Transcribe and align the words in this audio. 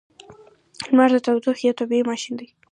•لمر 0.89 1.09
د 1.13 1.17
تودوخې 1.25 1.63
یو 1.67 1.77
طبیعی 1.79 2.03
ماشین 2.09 2.33
دی. 2.39 2.47